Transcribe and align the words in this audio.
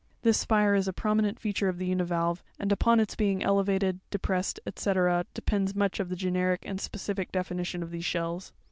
This 0.23 0.39
spire 0.39 0.73
is 0.73 0.87
a 0.87 0.93
prominent 0.93 1.37
feature 1.39 1.69
of 1.69 1.77
the 1.77 1.85
univalve; 1.85 2.41
and 2.57 2.71
upon 2.71 2.99
its 2.99 3.13
being 3.15 3.43
elevated, 3.43 3.99
depressed, 4.09 4.59
&c., 4.75 4.93
depends 5.35 5.75
much 5.75 5.99
of 5.99 6.09
the 6.09 6.15
generic 6.15 6.63
and 6.65 6.81
specific 6.81 7.31
definition 7.31 7.83
of 7.83 7.91
these 7.91 8.03
shells. 8.05 8.51